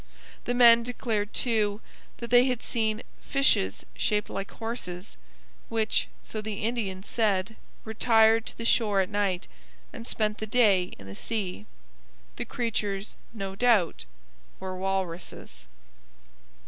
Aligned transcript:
The 0.45 0.55
men 0.55 0.81
declared, 0.81 1.31
too, 1.31 1.79
that 2.17 2.31
they 2.31 2.45
had 2.45 2.63
seen 2.63 3.03
'fishes 3.19 3.85
shaped 3.95 4.31
like 4.31 4.49
horses,' 4.49 5.15
which, 5.69 6.07
so 6.23 6.41
the 6.41 6.63
Indians 6.65 7.05
said, 7.05 7.55
retired 7.85 8.47
to 8.47 8.65
shore 8.65 9.01
at 9.01 9.09
night, 9.11 9.47
and 9.93 10.07
spent 10.07 10.39
the 10.39 10.47
day 10.47 10.93
in 10.97 11.05
the 11.05 11.13
sea. 11.13 11.67
The 12.37 12.45
creatures, 12.45 13.15
no 13.31 13.55
doubt, 13.55 14.05
were 14.59 14.75
walruses. 14.75 15.67